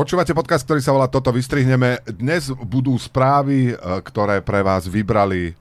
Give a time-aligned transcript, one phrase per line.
[0.00, 2.00] Počúvate podcast, ktorý sa volá Toto vystrihneme.
[2.08, 5.54] Dnes budú správy, e, ktoré pre vás vybrali e,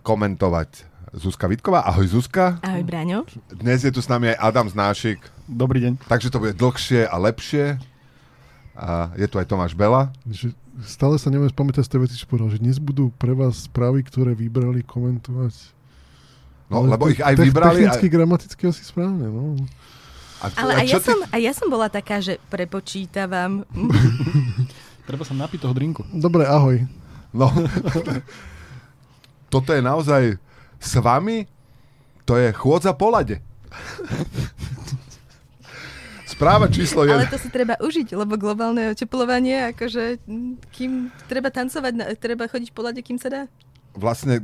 [0.00, 1.84] komentovať Zuzka Vitková.
[1.84, 2.56] Ahoj Zuzka.
[2.64, 3.28] Ahoj Braňo.
[3.52, 5.20] Dnes je tu s nami aj Adam Znášik.
[5.44, 6.00] Dobrý deň.
[6.00, 7.76] Takže to bude dlhšie a lepšie.
[8.72, 10.08] A je tu aj Tomáš Bela.
[10.32, 13.68] Že stále sa neviem spamätať z tej veci, čo povedal, že dnes budú pre vás
[13.68, 15.76] správy, ktoré vybrali komentovať.
[16.72, 17.84] No, Ale lebo te- ich aj te- vybrali.
[17.84, 19.60] Technicky, Aj, gramaticky asi správne, no.
[20.44, 23.64] A, Ale a čo ja, som, aj ja som bola taká, že prepočítavam.
[25.08, 26.04] Treba sa napiť toho drinku.
[26.12, 26.84] Dobre, ahoj.
[27.34, 27.50] No,
[29.52, 30.38] toto je naozaj
[30.78, 31.48] s vami,
[32.28, 33.42] to je chôdza po lade.
[36.34, 37.34] Správa číslo Ale 1.
[37.34, 40.18] to si treba užiť, lebo globálne oteplovanie, akože
[40.74, 43.42] kým treba tancovať, treba chodiť po lade, kým sa dá.
[43.94, 44.42] Vlastne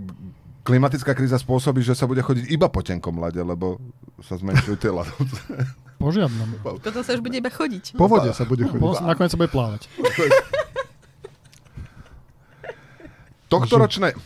[0.62, 3.82] klimatická kríza spôsobí, že sa bude chodiť iba po tenkom lade, lebo
[4.22, 5.42] sa zmenšujú tie ľadovce.
[6.00, 6.48] Po žiadnom.
[6.80, 7.92] Potom sa už bude iba chodiť.
[7.92, 9.04] Po vode sa bude Po, chodiť.
[9.04, 9.84] nakoniec sa bude plávať.
[13.52, 14.16] Tohtoročné...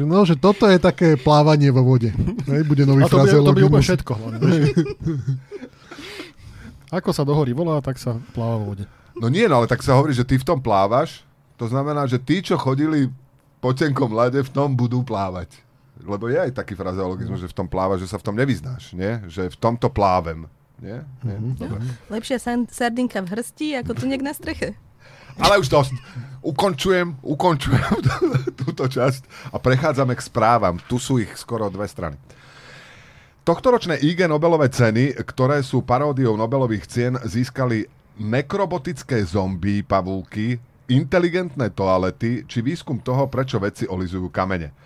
[0.00, 2.14] No, že toto je také plávanie vo vode.
[2.46, 4.12] Hej, bude nový A to bude, to bude úplne všetko.
[4.12, 4.38] hlavne.
[7.00, 8.84] Ako sa do hory volá, tak sa pláva vo vode.
[9.18, 11.26] No nie, no ale tak sa hovorí, že ty v tom plávaš,
[11.58, 13.10] to znamená, že tí, čo chodili
[13.58, 15.52] po tenkom lade, v tom budú plávať.
[16.04, 19.20] Lebo je aj taký frazeologizmus, že v tom plávaš, že sa v tom nevyznáš, nie?
[19.28, 20.48] Že v tomto plávem.
[20.80, 21.04] Nie?
[21.20, 21.36] nie?
[21.60, 21.84] Dobre.
[22.08, 24.76] Lepšia sardinka v hrsti, ako tu niek na streche.
[25.36, 25.94] Ale už dosť.
[26.40, 27.96] Ukončujem, ukončujem
[28.60, 30.80] túto časť a prechádzame k správam.
[30.88, 32.16] Tu sú ich skoro dve strany.
[33.44, 37.88] Tohtoročné IG Nobelové ceny, ktoré sú paródiou Nobelových cien, získali
[38.20, 40.60] nekrobotické zombie pavúky,
[40.92, 44.76] inteligentné toalety či výskum toho, prečo vedci olizujú kamene.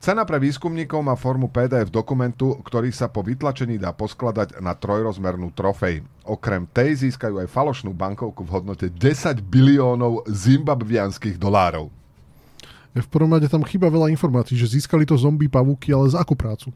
[0.00, 5.52] Cena pre výskumníkov má formu PDF dokumentu, ktorý sa po vytlačení dá poskladať na trojrozmernú
[5.52, 6.00] trofej.
[6.24, 11.92] Okrem tej získajú aj falošnú bankovku v hodnote 10 biliónov zimbabvianských dolárov.
[12.96, 16.32] V prvom rade tam chýba veľa informácií, že získali to zombie pavúky, ale za akú
[16.32, 16.72] prácu?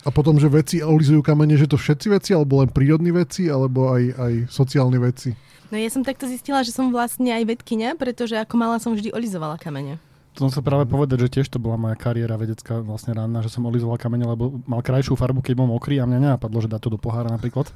[0.00, 3.92] A potom, že veci olizujú kamene, že to všetci veci, alebo len prírodní veci, alebo
[3.92, 5.36] aj, aj sociálne veci.
[5.68, 9.12] No ja som takto zistila, že som vlastne aj vedkynia, pretože ako mala som vždy
[9.12, 10.00] olizovala kamene.
[10.38, 13.50] To som sa práve povedať, že tiež to bola moja kariéra vedecká vlastne ranná, že
[13.50, 16.78] som olizoval kamene, lebo mal krajšiu farbu, keď bol mokrý a mňa nenapadlo, že dá
[16.78, 17.68] to do pohára napríklad.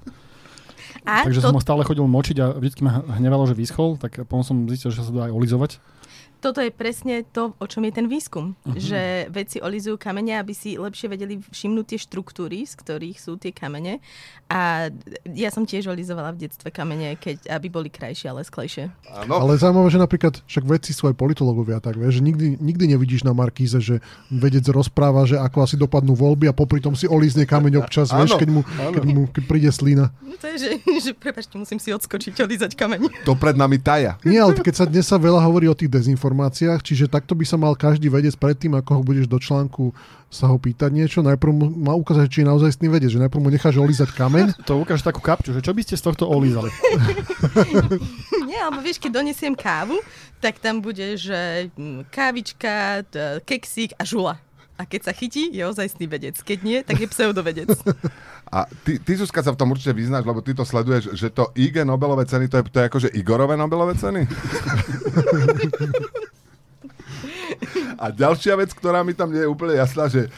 [1.05, 4.23] A Takže to, som ho stále chodil močiť a vždy ma hnevalo, že vyschol, tak
[4.25, 5.71] potom som zistil, že sa to dá aj olizovať.
[6.44, 8.53] Toto je presne to, o čom je ten výskum.
[8.53, 8.77] Uh-huh.
[8.77, 13.49] Že vedci olizujú kamene, aby si lepšie vedeli všimnúť tie štruktúry, z ktorých sú tie
[13.49, 14.05] kamene.
[14.53, 14.93] A
[15.25, 18.93] ja som tiež olizovala v detstve kamene, keď, aby boli krajšie a lesklejšie.
[19.09, 22.84] Áno, Ale zaujímavé, že napríklad však vedci sú aj politológovia, tak vieš, že nikdy, nikdy
[22.93, 27.09] nevidíš na Markíze, že vedec rozpráva, že ako asi dopadnú voľby a popri tom si
[27.09, 28.93] olízne kameň občas, vieš, keď mu, áno.
[28.93, 30.12] keď mu keď príde slina.
[30.21, 30.71] No to je, že,
[31.09, 33.25] že prepačte, musím si odskočiť, olízať kameň.
[33.25, 34.21] to pred nami taja.
[34.28, 36.34] Nie, ale keď sa dnes sa veľa hovorí o tých dezinformáciách,
[36.83, 39.95] čiže takto by sa mal každý vedec predtým, ako ho budeš do článku
[40.34, 43.55] sa ho pýtať niečo, najprv mu má ukázať, či je naozaj vedec, že najprv mu
[43.55, 46.75] necháš olízať kameň, To ukáže takú kapču, že čo by ste z tohto olízali.
[48.50, 50.03] Nie, alebo vieš, keď donesiem kávu,
[50.43, 53.06] tak tam bude, že mm, kávička,
[53.47, 54.34] keksík a žula.
[54.75, 56.34] A keď sa chytí, je ozajstný vedec.
[56.34, 57.71] Keď nie, tak je pseudovedec.
[58.55, 61.51] A ty, ty Zuzka, sa v tom určite vyznáš, lebo ty to sleduješ, že to
[61.59, 64.31] IG Nobelové ceny, to je, to je akože Igorové Nobelové ceny?
[68.03, 70.28] A ďalšia vec, ktorá mi tam nie je úplne jasná, že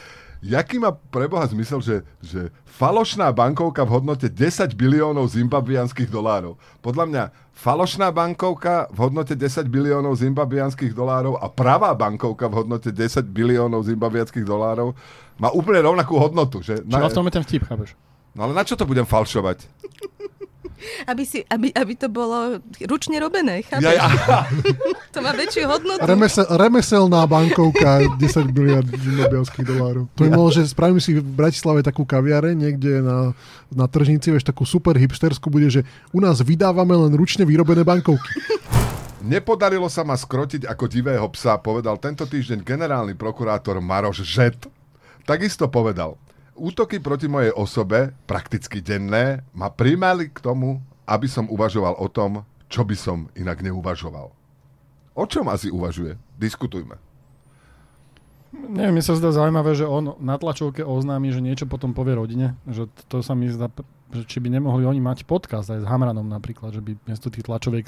[0.44, 6.60] jaký má preboha zmysel, že, že falošná bankovka v hodnote 10 biliónov zimbabvianských dolárov.
[6.84, 7.24] Podľa mňa
[7.56, 13.88] falošná bankovka v hodnote 10 biliónov zimbabvianských dolárov a pravá bankovka v hodnote 10 biliónov
[13.88, 14.92] zimbabvianských dolárov
[15.40, 16.60] má úplne rovnakú hodnotu.
[16.60, 17.96] Že Čo v tom je ten vtip, chápeš?
[18.36, 19.64] No ale na čo to budem falšovať?
[21.08, 23.96] Aby, si, aby, aby to bolo ručne robené, chápeš?
[23.96, 24.40] Ja, ja,
[25.14, 26.04] To má väčšiu hodnotu.
[26.04, 30.04] Remesel, remeselná bankovka 10 miliard zimbabwianských dolárov.
[30.12, 33.32] To by bolo, že spravím si v Bratislave takú kaviare niekde na,
[33.72, 35.82] na tržnici, vieš, takú super hipsterskú bude, že
[36.12, 38.28] u nás vydávame len ručne vyrobené bankovky.
[39.26, 44.70] Nepodarilo sa ma skrotiť ako divého psa, povedal tento týždeň generálny prokurátor Maroš Žet.
[45.26, 46.14] Takisto povedal,
[46.56, 52.42] útoky proti mojej osobe, prakticky denné, ma primali k tomu, aby som uvažoval o tom,
[52.66, 54.34] čo by som inak neuvažoval.
[55.16, 56.18] O čom asi uvažuje?
[56.36, 56.98] Diskutujme.
[58.56, 62.56] Neviem, mi sa zdá zaujímavé, že on na tlačovke oznámi, že niečo potom povie rodine.
[62.64, 63.68] Že to sa mi zdá,
[64.12, 67.44] že či by nemohli oni mať podcast aj s Hamranom napríklad, že by miesto tých
[67.44, 67.84] tlačoviek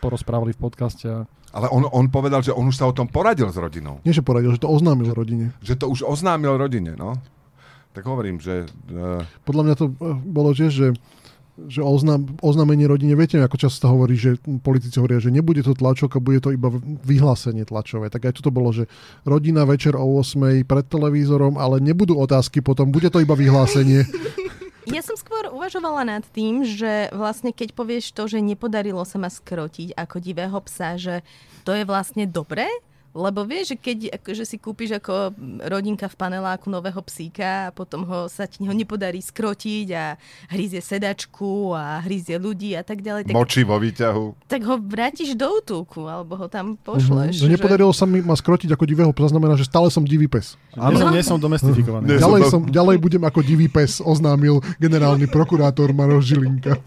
[0.00, 1.06] porozprávali v podcaste.
[1.08, 1.24] A...
[1.52, 4.00] Ale on, on povedal, že on už sa o tom poradil s rodinou.
[4.04, 5.52] Nie, že poradil, že to oznámil rodine.
[5.64, 7.16] Že to už oznámil rodine, no.
[7.90, 8.70] Tak hovorím, že...
[8.86, 10.88] Uh, Podľa mňa to eh, bolo tiež, že
[11.68, 16.16] že oznam, oznámenie rodine, viete, ako často hovorí, že politici hovoria, že nebude to tlačok
[16.16, 16.72] a bude to iba
[17.04, 18.08] vyhlásenie tlačové.
[18.08, 18.88] Tak aj toto bolo, že
[19.28, 24.06] rodina večer o 8 pred televízorom, ale nebudú otázky potom, bude to iba vyhlásenie.
[24.88, 29.30] Ja som skôr uvažovala nad tým, že vlastne keď povieš to, že nepodarilo sa ma
[29.30, 31.14] skrotiť ako divého psa, že
[31.62, 32.66] to je vlastne dobré,
[33.10, 35.34] lebo vieš, že keď akože si kúpiš ako
[35.66, 40.14] rodinka v paneláku nového psíka a potom ho, sa ti ho nepodarí skrotiť a
[40.54, 43.26] hryzie sedačku a hryzie ľudí a tak ďalej.
[43.26, 44.46] Tak, Moči vo výťahu.
[44.46, 47.42] Tak ho vrátiš do útulku alebo ho tam pošleš.
[47.42, 47.50] Mm-hmm.
[47.50, 50.54] Že nepodarilo sa mi ma skrotiť ako divého psa, znamená, že stále som divý pes.
[50.78, 52.14] Nie som, nie som domestifikovaný.
[52.14, 56.78] Ďalej, som, ďalej budem ako divý pes, oznámil generálny prokurátor Maroš Žilinka.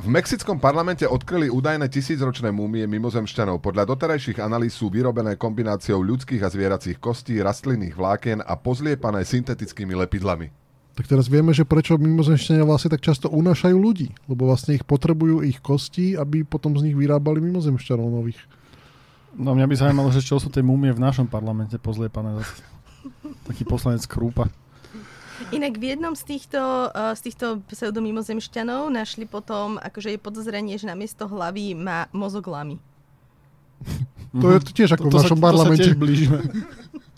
[0.00, 3.60] V mexickom parlamente odkryli údajné tisícročné múmie mimozemšťanov.
[3.60, 9.92] Podľa doterajších analýz sú vyrobené kombináciou ľudských a zvieracích kostí, rastlinných vlákien a pozliepané syntetickými
[9.92, 10.48] lepidlami.
[10.96, 14.08] Tak teraz vieme, že prečo mimozemšťania vlastne tak často unášajú ľudí.
[14.24, 18.40] Lebo vlastne ich potrebujú ich kosti, aby potom z nich vyrábali mimozemšťanov nových.
[19.36, 22.40] No mňa by zaujímalo, že čo sú tie múmie v našom parlamente pozliepané.
[23.44, 24.48] Taký poslanec Krúpa.
[25.48, 30.84] Inak v jednom z týchto, uh, z týchto pseudomimozemšťanov našli potom, akože je podozrenie, že
[30.84, 32.76] namiesto hlavy má mozog lamy.
[34.36, 35.80] To je tiež ako to, v našom sa, parlamente.
[35.80, 36.38] To sa tiež blížime.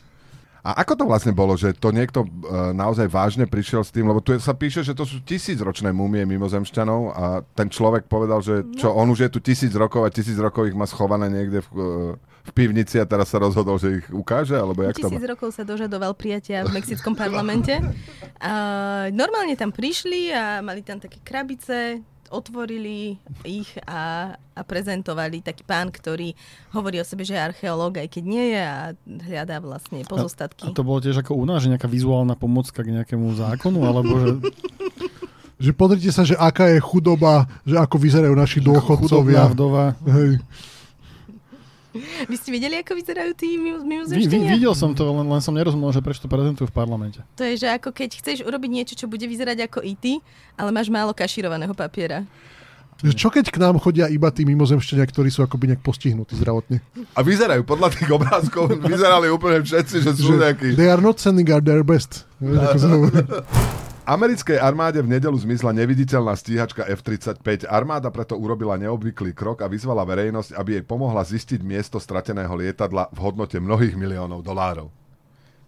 [0.62, 4.22] A ako to vlastne bolo, že to niekto uh, naozaj vážne prišiel s tým, lebo
[4.22, 7.24] tu je, sa píše, že to sú tisícročné múmie mimozemšťanov a
[7.58, 10.78] ten človek povedal, že čo, on už je tu tisíc rokov a tisíc rokov ich
[10.78, 14.58] má schované niekde v, uh, v pivnici a teraz sa rozhodol, že ich ukáže?
[14.58, 17.78] Alebo jak Tisíc to rokov sa dožadoval prijatia v Mexickom parlamente.
[18.42, 25.62] A normálne tam prišli a mali tam také krabice, otvorili ich a, a prezentovali taký
[25.68, 26.32] pán, ktorý
[26.72, 30.64] hovorí o sebe, že je archeológ, aj keď nie je a hľadá vlastne pozostatky.
[30.64, 33.84] A, a to bolo tiež ako u nás, že nejaká vizuálna pomocka k nejakému zákonu,
[33.84, 34.28] alebo že...
[35.62, 39.46] že pozrite sa, že aká je chudoba, že ako vyzerajú naši dôchodcovia.
[39.46, 39.84] Chudobná vdova.
[40.10, 40.42] Hej.
[42.30, 44.56] Vy ste videli, ako vyzerajú tí mimozemšťania?
[44.56, 47.20] videl som to, len, len som nerozumel, že prečo to prezentujú v parlamente.
[47.36, 50.20] To je, že ako keď chceš urobiť niečo, čo bude vyzerať ako IT,
[50.56, 52.24] ale máš málo kašírovaného papiera.
[53.02, 56.78] Čo keď k nám chodia iba tí mimozemšťania, ktorí sú akoby nejak postihnutí zdravotne?
[57.18, 60.78] A vyzerajú, podľa tých obrázkov, vyzerali úplne všetci, že sú nejakí...
[60.78, 62.30] They are not sending out their best.
[62.38, 63.18] Ako sa hovorí.
[64.02, 67.70] Americkej armáde v nedelu zmizla neviditeľná stíhačka F-35.
[67.70, 73.06] Armáda preto urobila neobvyklý krok a vyzvala verejnosť, aby jej pomohla zistiť miesto strateného lietadla
[73.14, 74.90] v hodnote mnohých miliónov dolárov.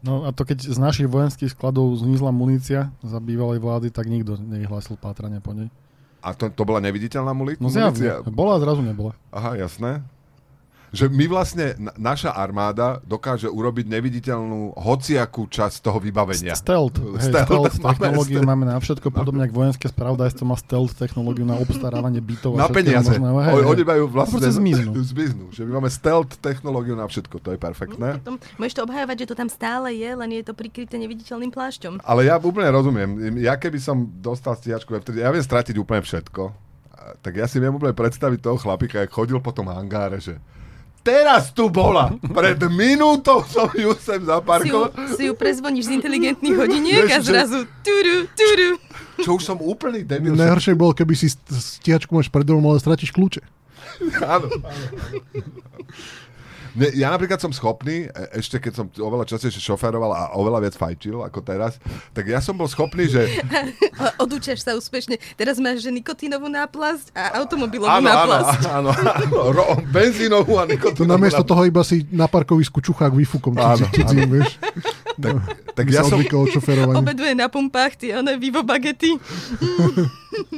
[0.03, 4.35] No a to keď z našich vojenských skladov zmizla munícia za bývalej vlády, tak nikto
[4.37, 5.71] nevyhlásil pátranie po nej.
[6.19, 8.19] A to, to bola neviditeľná muli- No zjavne.
[8.35, 9.15] Bola a zrazu nebola.
[9.31, 10.03] Aha, jasné.
[10.95, 16.55] Že my vlastne, na- naša armáda dokáže urobiť neviditeľnú hociakú časť toho vybavenia.
[16.55, 16.97] Stealth.
[16.97, 18.47] Hej, Stealth, stealth, máme technológiu stealth.
[18.47, 22.55] máme na všetko, podobne ako vojenské spravodajstvo má stealth technológiu na obstarávanie bytov.
[22.55, 23.11] Na peniaze.
[23.11, 23.37] možného.
[23.37, 23.67] Hej, O, hej.
[23.69, 24.39] oni majú vlastne...
[24.39, 24.91] proste zmiznú.
[25.13, 25.45] zmiznú.
[25.51, 28.09] Že my máme stealth technológiu na všetko, to je perfektné.
[28.19, 31.99] Potom môžeš to obhajovať, že to tam stále je, len je to prikryté neviditeľným plášťom.
[32.01, 33.11] Ale ja úplne rozumiem.
[33.37, 36.55] Ja keby som dostal stíhačku F3, ja viem stratiť úplne všetko.
[37.21, 40.41] Tak ja si viem úplne predstaviť toho chlapika, jak chodil po tom hangáre, že
[41.05, 42.11] teraz tu bola.
[42.19, 44.89] Pred minútou som ju sem Si ju, zaparkoval.
[45.13, 48.71] si ju prezvoníš z inteligentných hodiniek a zrazu turu, turu.
[49.21, 50.33] Čo už som úplný debil.
[50.33, 53.45] Najhoršie bolo, keby si st- stíhačku máš pred domom, ale stratíš kľúče.
[54.19, 54.49] Áno.
[56.75, 60.75] Ne, ja napríklad som schopný, e- ešte keď som oveľa častejšie šoféroval a oveľa viac
[60.75, 61.79] fajčil ako teraz,
[62.11, 63.31] tak ja som bol schopný, že...
[64.23, 65.23] Odúčaš sa úspešne.
[65.39, 68.61] Teraz máš že nikotínovú náplasť a automobilovú Áno, áno, náplasť.
[68.67, 71.11] áno, áno, ro, benzínovú a To nikotínovú.
[71.15, 74.51] namiesto toho iba si na parkovisku čuchák výfukom Áno, cudzí, cudzí, vieš.
[75.15, 75.35] Tak,
[75.79, 76.19] tak By ja som.
[76.91, 79.15] Obeduje na pumpách tie one vivo bagety.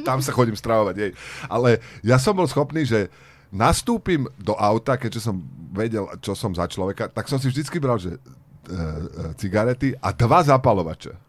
[0.01, 1.11] tam sa chodím stravovať, jej.
[1.45, 3.13] Ale ja som bol schopný, že
[3.51, 7.99] nastúpim do auta, keďže som vedel, čo som za človeka, tak som si vždycky bral,
[8.01, 8.77] že e, e,
[9.37, 11.27] cigarety a dva zapalovače.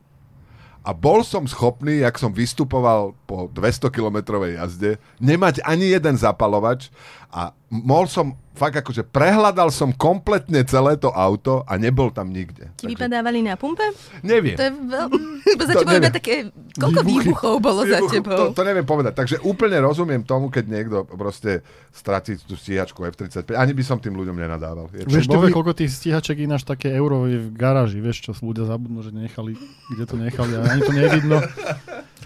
[0.88, 6.88] A bol som schopný, jak som vystupoval po 200-kilometrovej jazde, nemať ani jeden zapalovač
[7.28, 12.72] a mohol som, fakt akože prehľadal som kompletne celé to auto a nebol tam nikde.
[12.74, 13.84] Ti vypadávali na pumpe?
[14.20, 14.56] Neviem.
[14.56, 15.06] To je veľ...
[15.52, 16.34] Lebo za To tebou iba také...
[16.74, 17.28] Koľko Výbuchy.
[17.28, 18.44] výbuchov bolo za To, tebou?
[18.50, 19.12] to neviem povedať.
[19.12, 23.52] Takže úplne rozumiem tomu, keď niekto proste stratí tú stíhačku F-35.
[23.52, 24.88] Ani by som tým ľuďom nenadával.
[24.90, 25.36] Je Vieš, to...
[25.38, 29.12] Vy- koľko tých stíhaček ináč také euro je v garáži, vieš čo, ľudia zabudnú, že
[29.12, 29.52] nechali,
[29.90, 31.38] kde to nechali a ani to nevidno.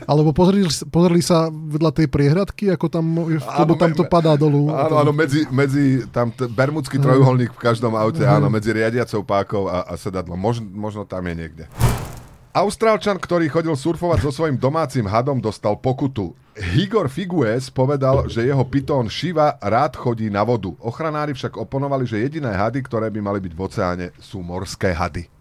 [0.03, 3.05] Alebo pozreli, pozreli sa vedľa tej priehradky, ako tam,
[3.39, 4.73] lebo tam to padá dolu.
[4.73, 9.71] Áno, áno, medzi, medzi tam t- bermudský trojuholník v každom aute, áno, medzi riadiacou pákou
[9.71, 10.35] a, a sedadlom.
[10.35, 11.65] Možno, možno tam je niekde.
[12.53, 16.37] Austrálčan, ktorý chodil surfovať so svojím domácim hadom, dostal pokutu.
[16.53, 20.69] Higor Figues povedal, že jeho pitón Shiva rád chodí na vodu.
[20.85, 25.32] Ochranári však oponovali, že jediné hady, ktoré by mali byť v oceáne, sú morské hady.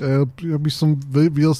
[0.00, 0.98] E, Ja by som,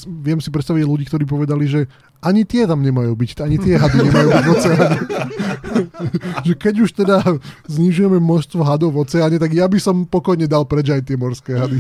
[0.07, 1.87] viem si predstaviť ľudí, ktorí povedali, že
[2.25, 4.99] ani tie tam nemajú byť, ani tie hady nemajú byť v oceáne.
[6.47, 7.17] že keď už teda
[7.67, 11.59] znižujeme množstvo hadov v oceáne, tak ja by som pokojne dal preč aj tie morské
[11.59, 11.79] hady.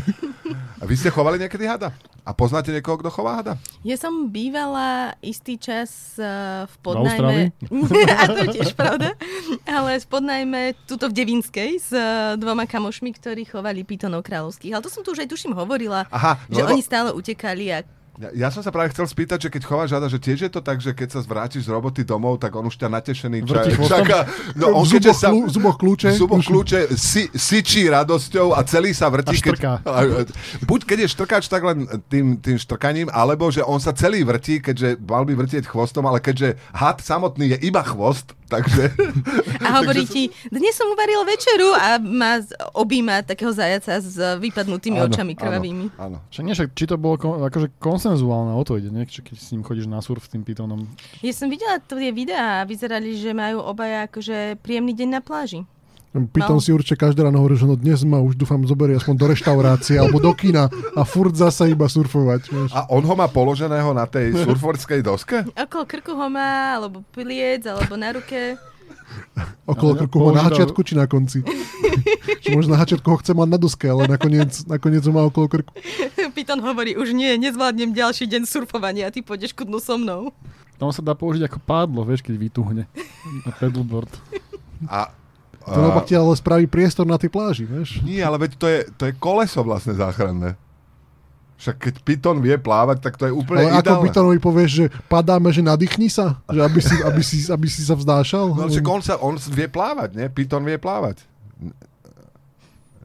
[0.80, 1.96] A vy ste chovali niekedy hada?
[2.24, 3.56] A poznáte niekoho, kto chová hada?
[3.84, 7.56] Ja som bývala istý čas uh, v podnajme...
[8.20, 9.16] A to je tiež pravda.
[9.64, 14.76] Ale v podnajme tuto v Devinskej s uh, dvoma kamošmi, ktorí chovali pitonov kráľovských.
[14.76, 17.64] Ale to som tu už aj tuším hovorila, Aha, no že lebo- oni stále utekali
[17.72, 17.78] a
[18.14, 20.62] Ja, ja som sa práve chcel spýtať, že keď chováš hada, že tiež je to
[20.62, 23.74] tak, že keď sa vrátiš z roboty domov, tak on už ťa natešený Vrti ča-
[23.74, 24.06] chvostom?
[24.06, 24.18] čaká.
[24.54, 25.28] No on V zuboch sa...
[25.34, 26.08] zuboch kľúče.
[26.14, 29.34] v zuboch kľúče si, sičí radosťou a celý sa vrtí.
[29.34, 29.72] A štrká.
[29.82, 30.28] Keď,
[30.70, 34.62] buď keď je štrkač tak len tým, tým štrkaním, alebo že on sa celý vrtí,
[34.62, 38.92] keďže mal by vrtieť chvostom, ale keďže had samotný je iba chvost, takže...
[39.64, 42.40] A hovorí ti, dnes som uvaril večeru a má
[42.76, 45.86] objíma takého zajaca s vypadnutými Áno, očami krvavými.
[45.96, 46.28] Áno, áno.
[46.30, 49.08] Však nie, či to bolo kon, akože konsenzuálne, o to ide, nie?
[49.08, 50.84] Či keď s ním chodíš na surf s tým pitónom.
[51.24, 55.64] Ja som videla tie videá a vyzerali, že majú obaja akože príjemný deň na pláži.
[56.14, 56.62] Pýtam No.
[56.62, 59.98] si určite každé ráno hovorí, že no dnes ma už dúfam zoberie aspoň do reštaurácie
[59.98, 62.42] alebo do kina a furt zasa iba surfovať.
[62.46, 62.70] Vieš.
[62.70, 65.42] A on ho má položeného na tej surforskej doske?
[65.58, 68.54] Okolo krku ho má, alebo piliec, alebo na ruke.
[69.66, 71.42] Okolo krku ho na hačiatku či na konci.
[72.44, 75.48] Či možno na hačiatku ho chce mať na doske, ale nakoniec, nakoniec ho má okolo
[75.48, 75.72] krku.
[76.30, 80.30] Piton hovorí, už nie, nezvládnem ďalší deň surfovania a ty pôjdeš kudnú so mnou.
[80.76, 82.84] Tam sa dá použiť ako pádlo, vieš, keď vytuhne.
[83.42, 84.10] Na pedalboard.
[84.84, 85.08] A,
[85.64, 88.04] To naopak ti ale spraví priestor na tej pláži, vieš.
[88.04, 90.60] Nie, ale veď to je, to je koleso vlastne záchranné.
[91.54, 94.04] Však keď Python vie plávať, tak to je úplne Ale ako ideálne.
[94.10, 96.42] Pythonovi povieš, že padáme, že nadýchni sa?
[96.50, 98.52] Že aby si, aby si, aby si sa vzdášal?
[98.52, 100.26] No, však on, sa, on vie plávať, nie?
[100.28, 101.24] Python vie plávať.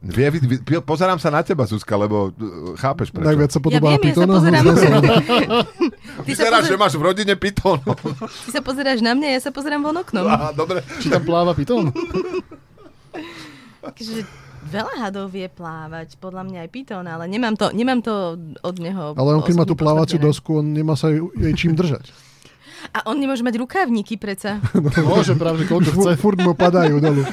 [0.00, 3.28] Vie, vy, pozerám sa na teba, Zuzka, lebo uh, chápeš prečo.
[3.28, 5.02] Najviac sa Ja podobá viem, na ja sa pozerám.
[6.30, 7.78] Ty Vyzeráš, že pozer- máš v rodine Python.
[8.46, 10.26] ty sa pozeráš na mňa, ja sa pozerám von oknom.
[10.30, 10.86] Aha, dobre.
[11.02, 11.90] Či tam pláva pitón?
[13.80, 14.22] Takže
[14.70, 19.16] veľa hadov vie plávať, podľa mňa aj Python, ale nemám to, nemám to od neho.
[19.16, 22.12] Ale on keď má tú plávaciu dosku, on nemá sa jej, jej čím držať.
[22.96, 24.56] A on nemôže mať rukávniky predsa.
[25.04, 26.16] Môže práve, že koľko chce.
[26.16, 27.28] Furt, mu padajú dolu.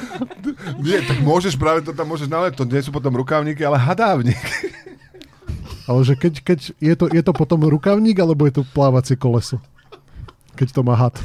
[0.76, 2.60] Nie, tak môžeš práve to tam môžeš nalieť.
[2.60, 4.36] To nie sú potom rukávniky, ale hadávnik.
[5.88, 9.56] Ale že keď, keď je, to, je to potom rukavník, alebo je to plávacie koleso?
[10.58, 11.16] Keď to má had.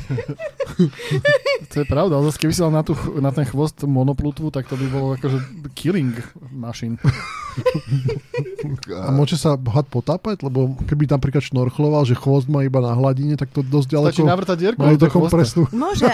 [1.74, 4.70] To je pravda, ale zase keby si dal na, tú, na ten chvost monoplutvu, tak
[4.70, 5.42] to by bolo akože
[5.74, 6.14] killing
[6.54, 7.02] machine.
[8.94, 10.46] A môže sa had potápať?
[10.46, 14.14] Lebo keby tam napríklad šnorchloval, že chvost má iba na hladine, tak to dosť ďaleko
[14.14, 15.14] Stačí navrtať dierku majú chvosta.
[15.18, 15.66] kompresnú.
[15.74, 16.06] Môže.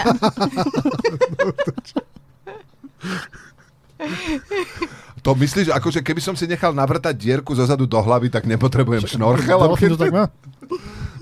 [5.20, 9.60] To myslíš, akože keby som si nechal navrtať dierku zozadu do hlavy, tak nepotrebujem šnorchel?
[10.08, 10.32] Má?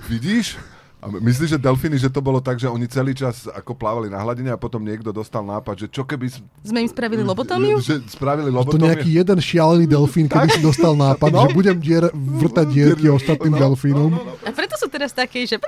[0.07, 0.55] Vidíš?
[0.99, 4.19] A myslíš, že delfíny, že to bolo tak, že oni celý čas ako plávali na
[4.19, 6.27] hladine a potom niekto dostal nápad, že čo keby...
[6.61, 7.79] Sme im spravili lobotómiu?
[7.79, 8.91] Že spravili To lobotómiu?
[8.91, 11.47] nejaký jeden šialený delfín, kedy si dostal nápad, No.
[11.47, 14.11] že budem dier, vrtať dierky ostatným No, delfínom.
[14.11, 14.43] no, no, no.
[14.43, 15.55] A preto sú teraz také, že...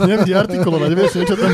[0.00, 1.50] Neviem ti artikulovať, vieš, niečo tam...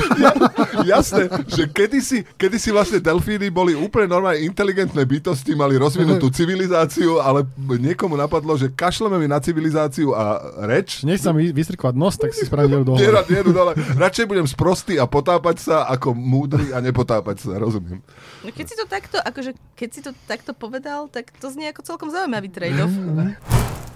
[0.83, 7.45] Jasné, že kedysi, kedysi vlastne delfíny boli úplne normálne inteligentné bytosti, mali rozvinutú civilizáciu, ale
[7.59, 11.03] niekomu napadlo, že kašleme mi na civilizáciu a reč.
[11.03, 11.53] Nech sa mi
[11.91, 13.03] vystrkovať nos, tak si spravím dieru do hlavy.
[13.03, 13.73] Dierať dieru dole.
[13.77, 18.01] Radšej budem sprostý a potápať sa, ako múdry a nepotápať sa, rozumiem.
[18.47, 21.83] No keď si to takto, akože, keď si to takto povedal, tak to znie ako
[21.83, 22.93] celkom zaujímavý trade-off.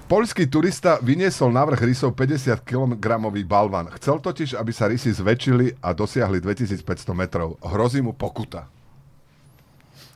[0.05, 2.93] Poľský turista vyniesol na vrch rysov 50 kg
[3.49, 3.89] balvan.
[3.97, 6.85] Chcel totiž, aby sa rysy zväčšili a dosiahli 2500
[7.17, 7.57] metrov.
[7.65, 8.69] Hrozí mu pokuta.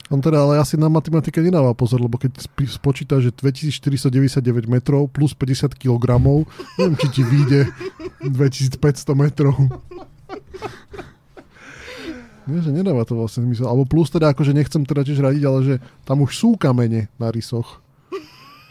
[0.08, 5.36] On teda ale asi na matematike nedáva pozor, lebo keď spočíta, že 2499 metrov plus
[5.36, 6.16] 50 kg,
[6.80, 7.68] neviem, či ti vyjde
[8.24, 8.80] 2500
[9.12, 9.56] metrov.
[12.48, 13.68] Nie, že nedáva to vlastne zmysel.
[13.68, 15.74] Alebo plus teda, akože nechcem teda tiež radiť, ale že
[16.08, 17.84] tam už sú kamene na rysoch.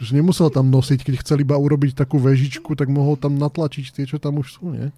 [0.02, 4.04] Že nemusel tam nosiť, keď chcel iba urobiť takú vežičku, tak mohol tam natlačiť tie,
[4.10, 4.90] čo tam už sú, nie?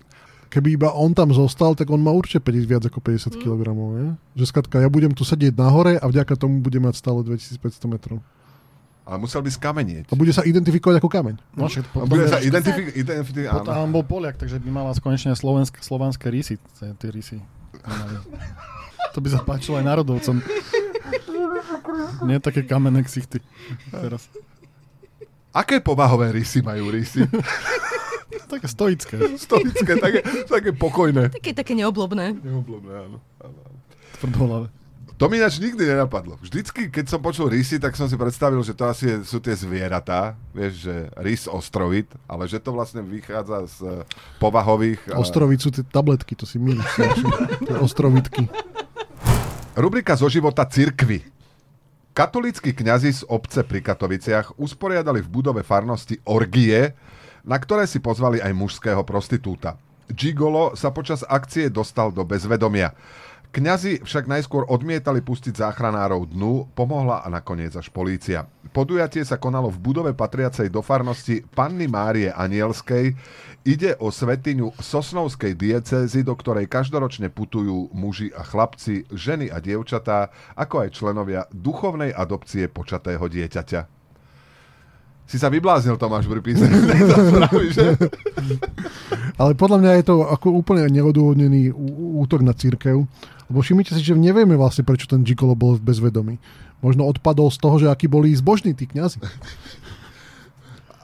[0.51, 4.11] Keby iba on tam zostal, tak on má určite 50, viac ako 50 kg, nie?
[4.35, 8.19] Že skratka, ja budem tu sedieť nahore a vďaka tomu budem mať stále 2500 metrov.
[9.01, 10.05] Ale musel by skamenieť.
[10.07, 11.35] A bude sa identifikovať ako kameň.
[11.55, 13.91] No, však A potom, Bude je- sa identifikovať, identifi- potom áno.
[13.93, 16.59] bol Poliak, takže by mala konečne slovensk, slovanské rysy.
[16.77, 17.39] Tie rysy.
[19.11, 20.39] To by sa páčilo aj národovcom.
[22.23, 23.39] Nie také kamenné ksichty.
[23.89, 24.27] Teraz.
[25.51, 27.27] Aké povahové rysy majú rysy?
[28.51, 29.17] Také stoické.
[29.39, 31.31] Stoické, také, také pokojné.
[31.31, 32.35] Také, také neoblobné.
[32.35, 33.19] Neoblobné, áno.
[33.39, 33.59] áno.
[34.19, 34.67] Tvrdohlavé.
[35.21, 36.41] To mi ináč nikdy nenapadlo.
[36.41, 39.53] Vždycky, keď som počul rysy, tak som si predstavil, že to asi je, sú tie
[39.53, 43.93] zvieratá, vieš, že rys ostrovit, ale že to vlastne vychádza z eh,
[44.41, 45.13] povahových...
[45.13, 46.89] a- Ostrovit sú tie tabletky, to si milíš.
[47.85, 48.49] Ostrovitky.
[49.77, 51.21] Rubrika zo života cirkvy.
[52.17, 56.97] Katolíckí kňazi z obce pri Katoviciach usporiadali v budove farnosti orgie,
[57.45, 59.77] na ktoré si pozvali aj mužského prostitúta.
[60.11, 62.93] Gigolo sa počas akcie dostal do bezvedomia.
[63.51, 68.47] Kňazi však najskôr odmietali pustiť záchranárov dnu, pomohla a nakoniec až polícia.
[68.71, 73.19] Podujatie sa konalo v budove patriacej do farnosti Panny Márie Anielskej.
[73.67, 80.31] Ide o svetiňu Sosnovskej diecézy, do ktorej každoročne putujú muži a chlapci, ženy a dievčatá,
[80.55, 84.00] ako aj členovia duchovnej adopcie počatého dieťaťa.
[85.31, 87.87] Si sa vybláznil, Tomáš, pri písaní tejto správy, že?
[89.39, 91.71] Ale podľa mňa je to ako úplne neodôvodnený
[92.19, 93.07] útok na církev.
[93.47, 96.43] Lebo všimnite si, že nevieme vlastne, prečo ten Gigolo bol v bezvedomí.
[96.83, 99.23] Možno odpadol z toho, že akí boli zbožní tí kňazi.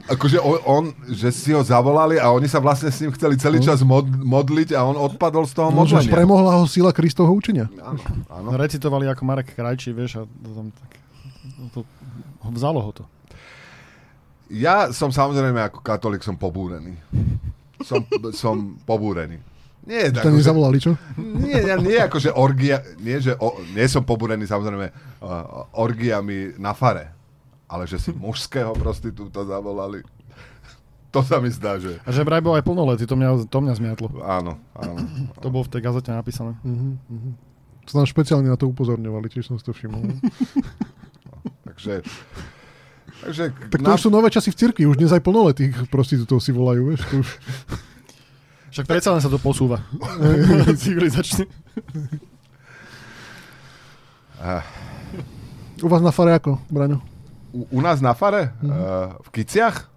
[0.06, 3.59] Akože on, on, že si ho zavolali a oni sa vlastne s ním chceli celý
[3.59, 6.14] čas mod, modliť a on odpadol z toho Možno až modlenia.
[6.14, 7.66] premohla ho sila Kristovho učenia.
[7.83, 7.99] Áno,
[8.30, 8.49] áno.
[8.54, 10.90] Recitovali ako Marek Krajčí, vieš, a to tam tak...
[11.75, 13.04] To, to, vzalo ho to.
[14.50, 16.94] Ja som samozrejme ako katolík som pobúrený.
[17.82, 19.42] Som, som pobúrený.
[19.86, 20.98] Nie, To ako, že, nezavolali, čo?
[21.18, 26.58] nie, nie, nie ako, že orgia, nie, že o, nie som pobúrený samozrejme uh, orgiami
[26.58, 27.14] na fare,
[27.70, 30.02] ale že si mužského prostitúta zavolali.
[31.14, 33.74] To sa mi zdá, že A že vraj bol aj plnoletý, to mňa, to mňa
[33.78, 34.10] zmiatlo.
[34.26, 34.98] áno, áno.
[35.38, 36.58] To bolo v tej gazete napísané.
[36.66, 37.32] Uh-huh, uh-huh.
[37.86, 40.02] To nám špeciálne na to upozorňovali, tiež som si to všimol.
[41.62, 42.02] Takže,
[43.25, 46.50] takže Tak to už sú nové časy v cirkvi, už dnes aj plnoletých prostitútov si
[46.52, 47.00] volajú, vieš.
[47.08, 47.28] To už...
[48.76, 49.80] Však predsa len sa to posúva.
[50.85, 51.49] Civilizačne.
[55.80, 57.00] U vás na fare ako, Braňo?
[57.56, 59.97] u, u nás na fare, uh, v Kiciach,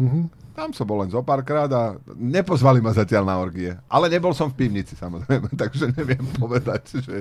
[0.00, 0.26] Uh-huh.
[0.52, 3.72] Tam som bol len zo párkrát a nepozvali ma zatiaľ na orgie.
[3.88, 7.16] Ale nebol som v pivnici samozrejme, takže neviem povedať, že,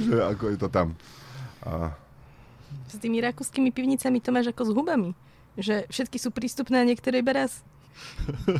[0.00, 0.98] že ako je to tam.
[1.64, 1.96] A,
[2.90, 5.10] S tými rakúskymi pivnicami to máš ako s hubami.
[5.54, 7.62] Že všetky sú prístupné a niektoré iba raz.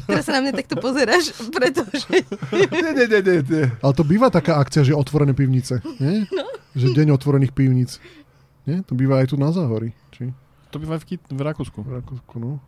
[0.06, 2.06] Teraz sa na mňa takto pozeráš, pretože...
[2.54, 3.64] nie, nie, nie, nie, nie.
[3.82, 6.22] Ale to býva taká akcia, že otvorené pivnice, nie?
[6.30, 6.46] No.
[6.78, 7.98] Že deň otvorených pivníc.
[8.62, 8.86] Nie?
[8.86, 9.90] To býva aj tu na Záhori.
[10.14, 10.30] Či
[10.70, 11.82] To býva v, Kit- v Rakúsku.
[11.82, 12.62] v Rakúsku, no.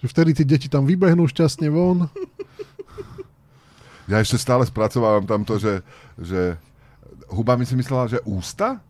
[0.00, 2.08] Že vtedy tie deti tam vybehnú šťastne von.
[4.08, 5.84] Ja ešte stále spracovávam tamto, že,
[6.16, 6.56] že
[7.28, 8.80] hubami si myslela, že ústa?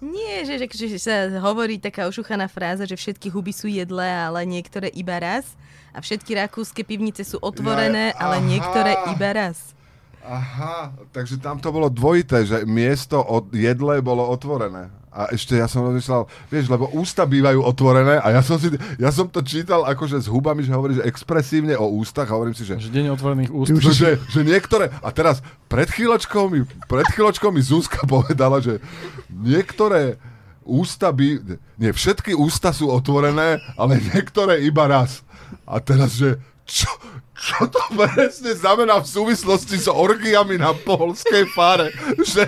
[0.00, 4.48] Nie, že, že, že sa hovorí taká ošuchaná fráza, že všetky huby sú jedlé, ale
[4.48, 5.52] niektoré iba raz.
[5.92, 8.46] A všetky rakúske pivnice sú otvorené, ale aha.
[8.48, 9.76] niektoré iba raz.
[10.24, 14.92] Aha, takže tam to bolo dvojité, že miesto od jedle bolo otvorené.
[15.10, 19.10] A ešte ja som rozmýšľal, vieš, lebo ústa bývajú otvorené a ja som, si, ja
[19.10, 22.62] som to čítal akože s hubami, že hovorí, že expresívne o ústach a hovorím si,
[22.62, 23.74] že Že deň otvorených úst.
[23.74, 28.78] No, že, že niektoré, a teraz pred chvíľočkou mi, pred chvíľočkou mi Zuzka povedala, že
[29.26, 30.14] niektoré
[30.62, 35.26] ústa by, nie, všetky ústa sú otvorené, ale niektoré iba raz.
[35.66, 36.38] A teraz, že
[36.70, 36.90] čo,
[37.34, 41.90] čo to presne znamená v súvislosti s orgiami na polskej fare?
[42.22, 42.46] Že,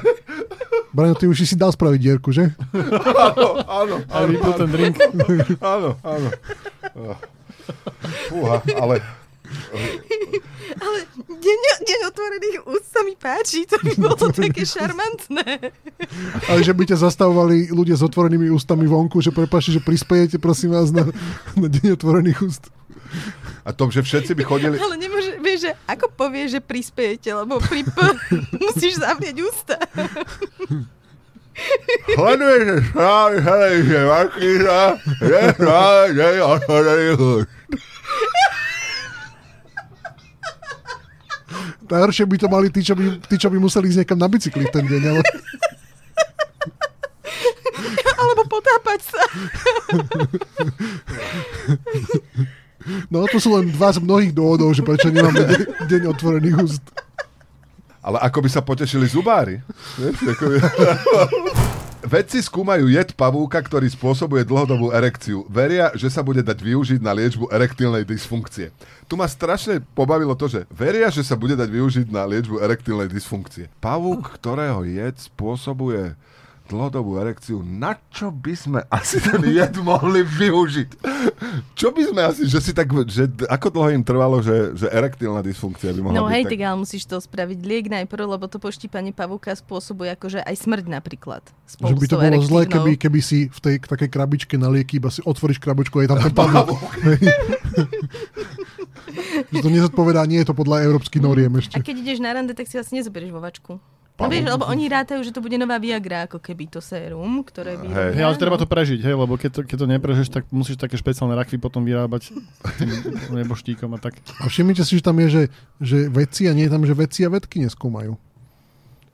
[0.95, 2.55] Braňo, ty už si dal spraviť dierku, že?
[3.35, 4.97] áno, áno, áno, vypil ten drink.
[5.59, 6.29] áno, áno.
[8.31, 9.03] Fúha, ale
[10.73, 15.73] Ale deň, deň otvorených úst sa mi páči, to by bolo také šarmantné.
[16.49, 20.73] Ale že by ťa zastavovali ľudia s otvorenými ústami vonku, že prepáčte, že prispejete prosím
[20.73, 21.05] vás na,
[21.61, 22.65] na deň otvorených úst.
[23.63, 24.75] A to, že všetci by chodili...
[24.75, 27.97] Ale nemôže, vieš, že ako povieš, že prispiejete, lebo pri P
[28.67, 29.79] musíš zavrieť ústa.
[32.11, 33.37] Sleduje, že správy,
[33.87, 34.81] že Markýza
[35.23, 37.51] je práve deň otvorených úst.
[41.93, 44.65] Najhoršie by to mali tí, čo by, tí, čo by museli ísť niekam na bicykli
[44.65, 45.23] v ten deň, ale
[48.17, 49.23] Alebo potápať sa.
[53.11, 56.85] no to sú len dva z mnohých dôvodov, že prečo nemáme de- deň otvorených úst.
[58.03, 59.63] Ale ako by sa potešili zubári.
[62.03, 65.47] Vedci skúmajú jed pavúka, ktorý spôsobuje dlhodobú erekciu.
[65.47, 68.75] Veria, že sa bude dať využiť na liečbu erektilnej dysfunkcie.
[69.07, 73.07] Tu ma strašne pobavilo to, že veria, že sa bude dať využiť na liečbu erektilnej
[73.07, 73.71] dysfunkcie.
[73.79, 76.19] Pavúk, ktorého jed spôsobuje
[76.69, 80.91] dlhodobú erekciu, na čo by sme asi ten jed mohli využiť?
[81.75, 85.43] Čo by sme asi, že si tak, že ako dlho im trvalo, že, že erektilná
[85.43, 86.61] dysfunkcia by mohla No byť hej, tak...
[86.63, 91.43] ale musíš to spraviť liek najprv, lebo to poštípanie pavúka spôsobuje akože aj smrť napríklad.
[91.67, 94.69] Že Spolu by s to bolo zlé, keby, keby si v tej takej krabičke na
[94.71, 96.83] lieky iba si otvoríš krabičku a je tam ten pavúk.
[99.53, 101.77] Že to nezodpovedá, nie je to podľa európskych noriem ešte.
[101.77, 103.73] A keď ideš na rande, tak si asi nezoberieš vo vačku.
[104.21, 107.75] No vieš, lebo oni rátajú, že to bude nová Viagra, ako keby to sérum, ktoré
[107.81, 107.87] by...
[107.91, 108.11] Hej.
[108.21, 110.95] Hej, ale treba to prežiť, hej, lebo keď to, keď to neprežeš, tak musíš také
[111.01, 112.31] špeciálne rakvy potom vyrábať
[112.79, 112.93] tým
[113.35, 114.21] neboštíkom a tak.
[114.39, 115.43] A všimnite si, že tam je, že,
[115.81, 118.15] že vedci a nie je tam, že vedci a vedky neskúmajú.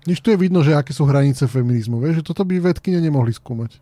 [0.05, 2.03] Nič tu je vidno, že aké sú hranice feminizmu.
[2.03, 3.79] Vieš, že toto by vedky nemohli skúmať.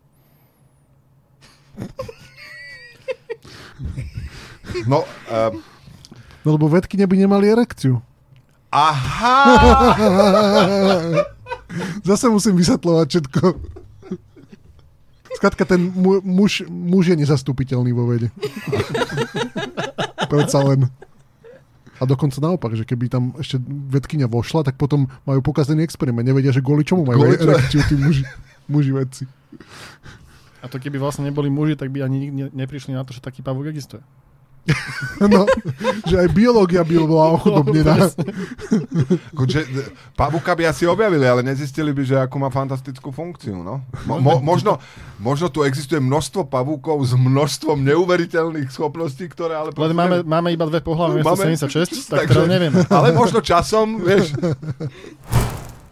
[4.85, 5.53] No, uh,
[6.47, 7.99] No lebo vedky by nemali erekciu.
[8.77, 9.37] Aha!
[12.09, 13.41] Zase musím vysvetľovať všetko.
[15.37, 18.33] Skladka, ten mu, muž, muž je nezastupiteľný vo vede.
[20.25, 20.89] Predsa len.
[21.97, 23.57] A dokonca naopak, že keby tam ešte
[23.89, 26.25] vedkynia vošla, tak potom majú pokazený experiment.
[26.25, 28.23] Nevedia, že kvôli čomu majú Kvôli erekciu tí muži,
[28.69, 29.23] muži vedci.
[30.61, 33.41] A to keby vlastne neboli muži, tak by ani nikdy neprišli na to, že taký
[33.41, 34.01] pavúk existuje.
[35.27, 35.49] No,
[36.05, 38.05] že aj biológia by bola ochudobnená.
[39.33, 39.65] Akože,
[40.13, 43.65] pavúka by asi objavili, ale nezistili by, že akú má fantastickú funkciu.
[43.65, 43.81] No?
[44.05, 44.77] Mo, mo, možno,
[45.17, 49.73] možno tu existuje množstvo pavúkov s množstvom neuveriteľných schopností, ktoré ale...
[49.73, 52.73] Len máme, máme iba dve pohľavy, Máme- miesto 76, tak takže- teraz neviem.
[52.87, 54.37] Ale možno časom, vieš.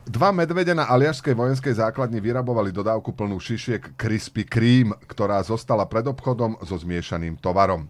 [0.06, 6.06] Dva medvede na aliašskej vojenskej základni vyrabovali dodávku plnú šišiek Krispy Kreme, ktorá zostala pred
[6.06, 7.90] obchodom so zmiešaným tovarom.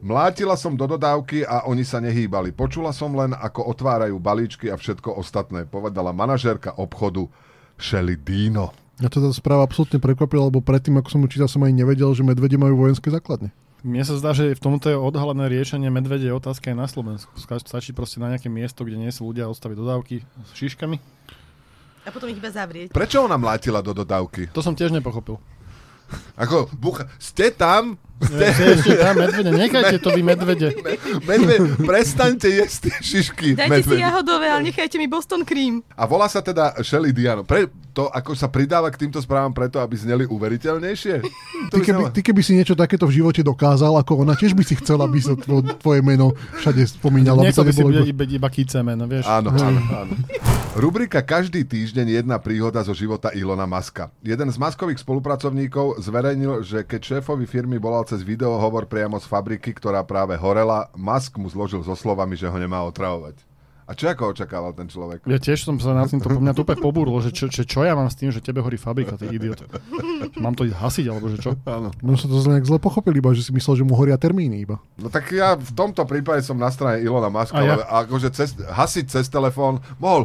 [0.00, 2.52] Mlátila som do dodávky a oni sa nehýbali.
[2.52, 7.28] Počula som len, ako otvárajú balíčky a všetko ostatné, povedala manažérka obchodu
[7.80, 8.72] Shelly Dino.
[9.00, 12.12] Ja to tá správa absolútne prekvapila, lebo predtým, ako som ju čítal, som aj nevedel,
[12.12, 13.48] že medvede majú vojenské základne.
[13.80, 17.32] Mne sa zdá, že v tomto je odhalené riešenie medvede otázka aj na Slovensku.
[17.40, 21.00] Stačí proste na nejaké miesto, kde nie sú ľudia, odstaviť dodávky s šiškami.
[22.04, 22.92] A potom ich iba zavrieť.
[22.92, 24.52] Prečo ona mlátila do dodávky?
[24.52, 25.40] To som tiež nepochopil.
[26.36, 27.96] Ako, bucha, ste tam?
[28.20, 30.76] Ja, ešte tam medvede, nechajte to vy medvede.
[31.24, 33.48] Medve, prestaňte jesť tie šišky.
[33.54, 34.02] Dajte si medvede.
[34.02, 35.80] jahodové, ale nechajte mi Boston Cream.
[35.90, 37.42] A volá sa teda Shelly Diano.
[37.42, 41.14] Pre, to ako sa pridáva k týmto správam preto, aby zneli uveriteľnejšie?
[41.20, 41.28] Ty
[41.66, 44.62] To by keby, ty keby si niečo takéto v živote dokázal, ako ona, tiež by
[44.62, 47.40] si chcela, aby sa tvo, tvoje meno všade spomínalo.
[47.40, 49.24] Nechcel by si byť iba- iba, iba kýceme, no vieš.
[49.24, 50.12] Áno, áno, áno.
[50.70, 54.14] Rubrika Každý týždeň jedna príhoda zo života Ilona Maska.
[54.20, 59.70] Jeden z maskových spolupracovníkov zverejnil, že keď šéfovi firmy volal cez videohovor priamo z fabriky,
[59.70, 63.49] ktorá práve horela, Musk mu zložil so slovami, že ho nemá otravovať.
[63.90, 65.26] A čo ako očakával ten človek?
[65.26, 67.82] Ja tiež som sa na týmto, po mňa to úplne pobúrlo, že čo, čo, čo
[67.82, 69.66] ja mám s tým, že tebe horí fabrika, ty idiot.
[70.38, 71.58] Mám to ísť hasiť, alebo že čo?
[71.66, 71.90] Áno.
[71.98, 74.62] No sa to zle, nejak zle pochopili, iba že si myslel, že mu horia termíny
[74.62, 74.78] iba.
[74.94, 77.74] No tak ja v tomto prípade som na strane Ilona Maska, A ja?
[77.74, 80.22] ale akože cez, hasiť cez telefón mohol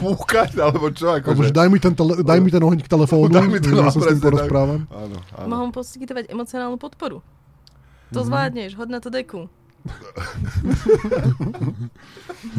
[0.00, 1.20] fúkať, alebo čo?
[1.20, 3.76] Alebo že Akože, daj mi ten, tele, daj mi ten ohník telefónu, Daj mi ten,
[3.76, 4.26] ja sa s tým presne tak.
[4.32, 4.80] porozprávam.
[4.88, 5.48] áno, áno.
[5.52, 7.20] Mohol poskytovať emocionálnu podporu.
[8.10, 9.46] To zvládneš, hod na to deku.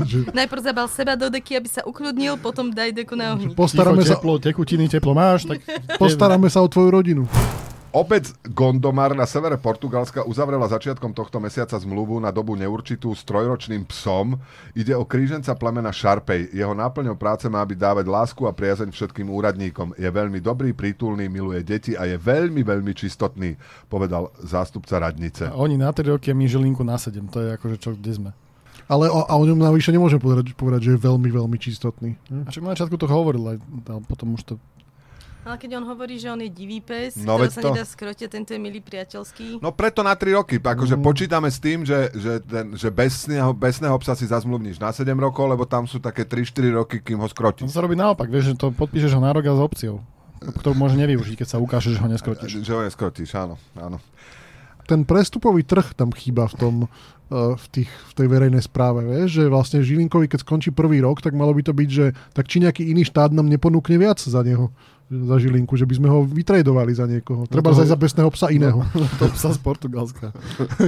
[0.06, 3.54] Že Najprv zabal seba do deky, aby sa ukľudnil, potom daj deku na ohník.
[3.58, 5.62] postaráme, Ticho, sa, teplo, tekutiny, teplo máš, tak...
[5.98, 7.24] postaráme sa o tvoju rodinu.
[7.92, 13.84] Obec Gondomar na severe Portugalska uzavrela začiatkom tohto mesiaca zmluvu na dobu neurčitú s trojročným
[13.92, 14.40] psom.
[14.72, 16.56] Ide o kríženca plemena Sharpej.
[16.56, 19.92] Jeho náplňou práce má byť dávať lásku a priazeň všetkým úradníkom.
[20.00, 23.60] Je veľmi dobrý, prítulný, miluje deti a je veľmi, veľmi čistotný,
[23.92, 25.52] povedal zástupca radnice.
[25.52, 27.28] A oni na 3 roky a my žilinku na 7.
[27.28, 28.32] To je akože čo, kde sme.
[28.88, 32.16] Ale o, a o ňom navyše nemôžem povedať, povedať, že je veľmi, veľmi čistotný.
[32.48, 33.60] A však na začiatku to hovoril, ale
[34.08, 34.54] potom už to...
[35.42, 38.30] Ale keď on hovorí, že on je divý pes, No, veď sa to- nedá skrotiť,
[38.30, 39.58] tento je milý priateľský.
[39.58, 40.62] No preto na 3 roky.
[40.62, 45.10] Akože počítame s tým, že, že, ten, že besného, besného psa si zazmluvníš na 7
[45.18, 46.46] rokov, lebo tam sú také 3-4
[46.78, 47.74] roky, kým ho To skrotíš.
[47.74, 49.98] sa robí naopak, vieš, že to podpíšeš ho na rok a s opciou.
[50.42, 52.62] Ktorú môže nevyužiť, keď sa ukáže, že ho neskrotíš.
[52.62, 53.58] Že ho neskrotíš, áno.
[53.74, 53.98] áno.
[54.86, 59.42] ten prestupový trh tam chýba v tom, eh, v, tých, v tej verejnej správe, vieš,
[59.42, 62.60] že vlastne Žilinkovi, keď skončí prvý rok, tak malo by to byť, že tak či
[62.60, 64.68] nejaký iný štát nám neponúkne viac za neho,
[65.12, 67.44] za Žilinku, že by sme ho vytredovali za niekoho.
[67.44, 68.80] Treba to- no za besného psa iného.
[69.20, 70.32] To psa z Portugalska.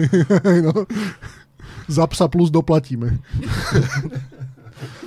[0.65, 0.87] no.
[1.91, 3.19] Za psa plus doplatíme.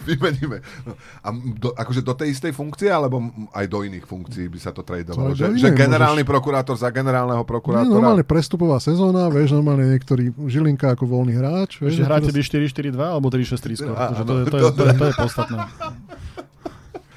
[0.07, 0.63] Vymeníme.
[0.87, 3.19] No, a do, akože do tej istej funkcie, alebo
[3.51, 5.35] aj do iných funkcií by sa to tradovalo?
[5.35, 7.91] To Že, že generálny prokurátor za generálneho Nie, prokurátora?
[7.91, 11.83] normálne prestupová sezóna, vieš, normálne niektorý Žilinka ako voľný hráč.
[11.83, 13.93] Vieš, a hráte teraz- vy 4-4-2 alebo 3-6-3 skôr?
[13.93, 15.59] Akože to, je, to, to, to je podstatné.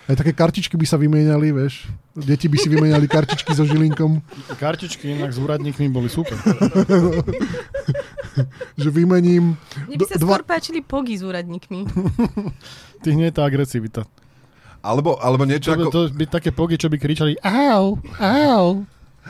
[0.10, 1.86] Aj také kartičky by sa vymieniali, vieš.
[2.18, 4.26] Deti by si vymieniali kartičky so žilinkom.
[4.58, 6.34] Kartičky inak s úradníkmi boli super.
[8.82, 9.54] Že vymením...
[9.86, 11.86] Mne by sa d- skôr páčili pogy s úradníkmi.
[13.06, 14.10] Tých nie je tá agresivita.
[14.80, 15.90] Alebo, alebo niečo To, ako...
[15.92, 18.88] to by také pogy, čo by kričali au, au.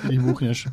[0.07, 0.69] Ich buchneš.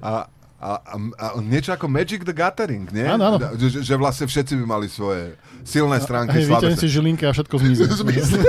[0.00, 0.30] A,
[0.64, 3.04] a, a, a niečo ako Magic the Gathering, nie?
[3.04, 3.52] Áno, áno.
[3.52, 7.36] Že, že vlastne všetci by mali svoje silné stránky, Hej, slabé vyťahni si žilinky a
[7.36, 7.84] všetko zmizne.
[8.00, 8.40] Zmizne.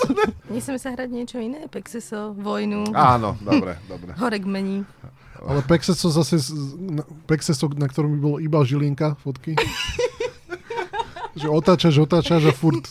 [0.54, 1.70] Nechceme sa hrať niečo iné?
[1.70, 4.18] Pexeso, vojnu, Áno, dobre, dobre.
[4.18, 4.82] horek mení.
[5.38, 6.42] Ale Pexeso zase...
[7.30, 9.54] Pexeso, na ktorom by bolo iba žilinka, fotky.
[11.40, 12.82] že otáčaš, otáčaš a furt...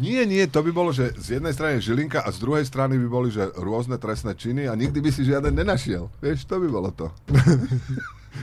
[0.00, 3.08] Nie, nie, to by bolo, že z jednej strany Žilinka a z druhej strany by
[3.12, 6.08] boli, že rôzne trestné činy a nikdy by si žiaden nenašiel.
[6.24, 7.12] Vieš, to by bolo to.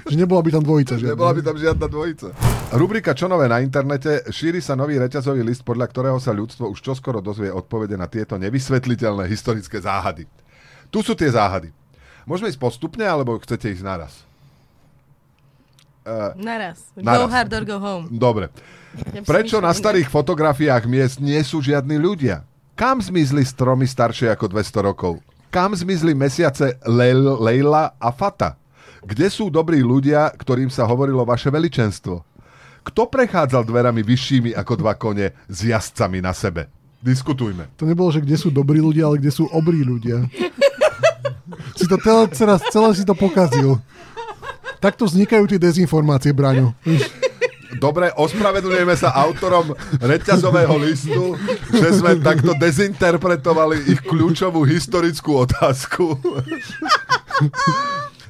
[0.06, 1.02] Že nebola by tam dvojica.
[1.02, 1.16] Žiadna.
[1.16, 2.28] Nebola by tam žiadna dvojica.
[2.78, 4.22] Rubrika Čo nové na internete?
[4.30, 8.38] Šíri sa nový reťazový list, podľa ktorého sa ľudstvo už čoskoro dozvie odpovede na tieto
[8.38, 10.28] nevysvetliteľné historické záhady.
[10.94, 11.72] Tu sú tie záhady.
[12.28, 14.27] Môžeme ísť postupne, alebo chcete ísť naraz?
[16.08, 16.80] Uh, Naraz.
[16.96, 17.28] Go Naraz.
[17.28, 18.08] hard or go home.
[18.08, 18.48] dobre.
[19.12, 22.48] Ja Prečo na starých fotografiách miest nie sú žiadni ľudia?
[22.80, 25.20] Kam zmizli stromy staršie ako 200 rokov?
[25.52, 28.56] Kam zmizli mesiace Leil, Leila a Fata?
[29.04, 32.24] Kde sú dobrí ľudia, ktorým sa hovorilo vaše veličenstvo?
[32.88, 36.72] Kto prechádzal dverami vyššími ako dva kone s jazdcami na sebe?
[37.04, 37.68] Diskutujme.
[37.78, 40.24] To nebolo, že kde sú dobrí ľudia, ale kde sú obrí ľudia.
[41.80, 42.24] si to celé,
[42.72, 43.78] celé si to pokazil.
[44.78, 46.74] Takto vznikajú tie dezinformácie, Braňo.
[47.78, 51.36] Dobre, ospravedlňujeme sa autorom reťazového listu,
[51.70, 56.18] že sme takto dezinterpretovali ich kľúčovú historickú otázku.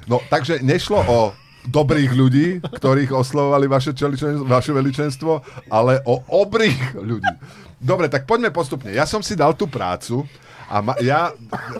[0.10, 1.20] No, takže nešlo o
[1.68, 7.32] dobrých ľudí, ktorých oslovovali vaše, čeličen, vaše veličenstvo, ale o obrých ľudí.
[7.78, 8.90] Dobre, tak poďme postupne.
[8.90, 10.26] Ja som si dal tú prácu
[10.68, 11.32] a ma, ja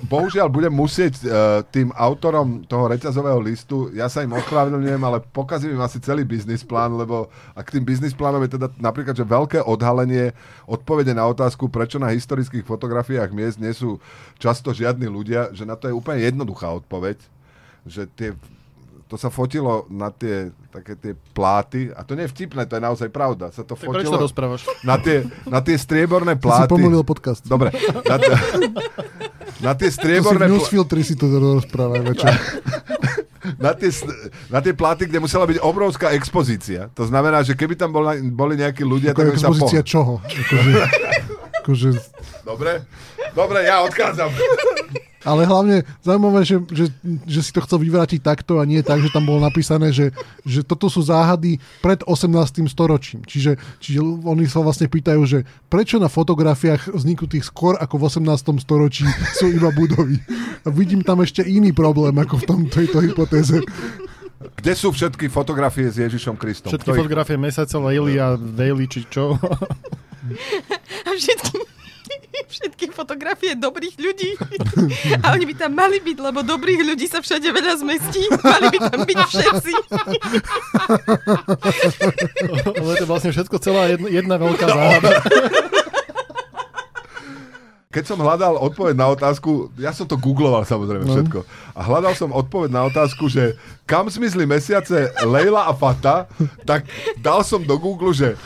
[0.08, 5.76] bohužiaľ budem musieť uh, tým autorom toho reťazového listu, ja sa im ospravedlňujem, ale pokazím
[5.76, 9.60] im asi celý biznis plán, lebo ak tým biznis plánom je teda napríklad, že veľké
[9.60, 10.32] odhalenie
[10.64, 14.00] odpovede na otázku, prečo na historických fotografiách miest nie sú
[14.40, 17.20] často žiadni ľudia, že na to je úplne jednoduchá odpoveď,
[17.84, 18.32] že tie
[19.08, 22.84] to sa fotilo na tie také tie pláty, a to nie je vtipné, to je
[22.84, 24.62] naozaj pravda, sa to Tak prečo sa fotilo rozprávaš?
[24.84, 26.70] na tie, na tie strieborné Ty si pláty.
[26.70, 27.42] pomýlil podcast.
[27.48, 27.72] Dobre,
[28.04, 28.36] na, t-
[29.64, 32.30] na tie To si strieborné pl- si to rozprávaj večer.
[33.64, 33.90] na tie,
[34.52, 36.92] na tie pláty, kde musela byť obrovská expozícia.
[36.94, 38.04] To znamená, že keby tam bol,
[38.36, 39.88] boli nejakí ľudia, Ako tak by sa expozícia po...
[39.88, 40.14] čoho?
[40.20, 40.72] Akože,
[41.64, 41.90] akože,
[42.44, 42.72] Dobre?
[43.36, 44.32] Dobre, ja odchádzam.
[45.28, 46.88] Ale hlavne zaujímavé, že, že,
[47.28, 50.16] že si to chcel vyvrátiť takto a nie tak, že tam bolo napísané, že,
[50.48, 52.32] že toto sú záhady pred 18.
[52.72, 53.28] storočím.
[53.28, 58.64] Čiže, čiže oni sa vlastne pýtajú, že prečo na fotografiách vzniknutých skôr ako v 18.
[58.64, 59.04] storočí
[59.36, 60.24] sú iba budovy.
[60.64, 63.60] A vidím tam ešte iný problém ako v tom, tejto hypotéze.
[64.38, 66.72] Kde sú všetky fotografie s Ježišom Kristom?
[66.72, 69.36] Všetky Kto ich- fotografie mesiaca, Leily a Daily, či čo.
[71.08, 71.58] A všetky,
[72.54, 74.32] všetky fotografie dobrých ľudí.
[75.24, 78.22] A oni by tam mali byť, lebo dobrých ľudí sa všade veľa zmestí.
[78.38, 79.74] Mali by tam byť všetci.
[82.78, 85.10] Ale to je vlastne všetko celá jedna, jedna veľká záhada.
[87.88, 91.14] Keď som hľadal odpoveď na otázku, ja som to googloval samozrejme No.
[91.18, 91.40] všetko,
[91.74, 96.30] a hľadal som odpoveď na otázku, že kam zmizli mesiace Leila a Fata,
[96.62, 96.86] tak
[97.18, 98.38] dal som do Google, že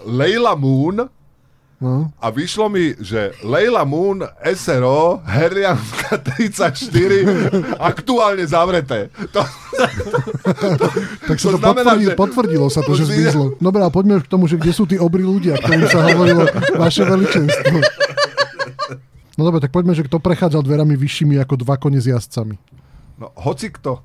[0.00, 1.04] Leila Moon
[1.84, 2.08] No.
[2.16, 7.28] a vyšlo mi, že Leila Moon, SRO, Herlianska 34,
[7.76, 9.12] aktuálne zavreté.
[9.30, 9.44] To,
[11.24, 13.44] Tak sa To to, znamená, potvrdilo, že- potvrdilo sa to, to že zmizlo.
[13.58, 17.04] Dobre, a poďme k tomu, že kde sú tí obrí ľudia, ktorým sa hovorilo vaše
[17.04, 17.76] veličenstvo.
[19.34, 22.54] No dobre, tak poďme, že kto prechádzal dverami vyššími ako dva kone s jazdcami.
[23.16, 23.98] no, hoci kto.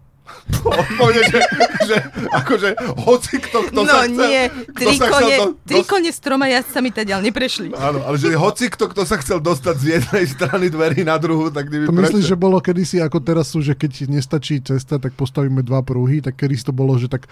[0.60, 1.40] Odpovede, že,
[1.86, 1.96] že
[2.34, 2.70] akože
[3.06, 4.28] hoci kto, kto no sa chcel...
[4.28, 4.42] nie,
[4.74, 7.68] tri sa chcel kone, do- tri dos- kone s troma jazdcami tadiaľ neprešli.
[7.78, 11.54] Áno, ale že hoci kto, kto sa chcel dostať z jednej strany dverí na druhú,
[11.54, 15.16] tak neby To myslíš, že bolo kedysi ako teraz sú, že keď nestačí cesta, tak
[15.16, 17.30] postavíme dva pruhy, tak kedysi to bolo, že tak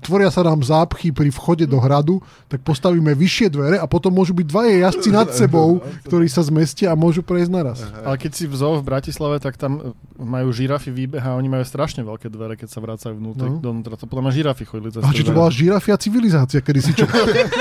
[0.00, 4.32] tvoria sa nám zápchy pri vchode do hradu, tak postavíme vyššie dvere a potom môžu
[4.32, 7.78] byť dvaje jazdci nad sebou, ktorí sa zmestia a môžu prejsť naraz.
[8.02, 11.64] Ale keď si v zoo v Bratislave, tak tam majú žirafy výbeh a oni majú
[11.68, 13.54] strašne veľké dvere, keď sa vracajú vnútri, No.
[13.54, 13.60] no.
[13.60, 13.94] dovnútra.
[13.94, 17.04] To podľa mňa žirafy chodili cez A či to bola žirafia civilizácia, kedy si čo,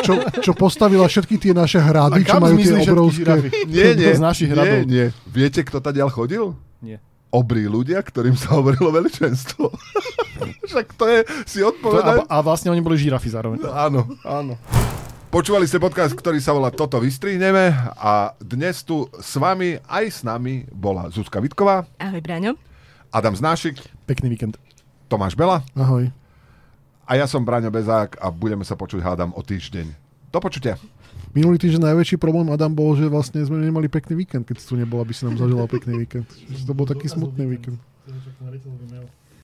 [0.01, 3.17] čo, čo postavila všetky tie naše hrady, čo majú tie obrovské...
[3.19, 3.47] žirafy?
[3.69, 4.79] Nie, nie, Z našich nie, hradov.
[4.87, 5.05] nie.
[5.27, 6.55] Viete, kto ďal chodil?
[6.79, 7.03] Nie.
[7.29, 9.67] Obrí ľudia, ktorým sa hovorilo veličenstvo.
[10.67, 12.27] Však to je si To, odpovedať.
[12.27, 13.63] a, a vlastne oni boli žirafy zároveň.
[13.67, 14.55] Áno, áno.
[15.27, 20.19] Počúvali ste podcast, ktorý sa volá Toto vystrihneme a dnes tu s vami aj s
[20.21, 22.59] nami bola Zuzka Vitková, Ahoj, Braňo.
[23.11, 23.75] Adam Znášik,
[24.07, 24.55] Pekný víkend.
[25.11, 26.07] Tomáš Bela Ahoj.
[27.03, 29.91] a ja som Braňo Bezák a budeme sa počuť hádam o týždeň.
[30.31, 30.79] Do počutia.
[31.35, 35.03] Minulý týždeň najväčší problém Adam bol, že vlastne sme nemali pekný víkend, keď tu nebol,
[35.03, 36.23] aby si nám zaželal pekný víkend.
[36.63, 37.75] To bol taký smutný víkend.